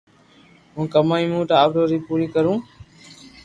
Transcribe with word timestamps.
ھون 0.73 0.85
ڪمائي 0.93 1.25
مون 1.31 1.43
ٽاٻرو 1.51 1.81
ري 1.91 1.99
پوري 2.05 2.27
ڪرو 2.33 2.53